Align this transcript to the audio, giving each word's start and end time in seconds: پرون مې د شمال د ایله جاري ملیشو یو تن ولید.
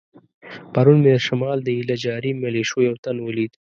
پرون 0.73 0.97
مې 1.03 1.11
د 1.13 1.19
شمال 1.27 1.57
د 1.63 1.67
ایله 1.77 1.95
جاري 2.05 2.31
ملیشو 2.43 2.77
یو 2.87 2.95
تن 3.03 3.15
ولید. 3.21 3.51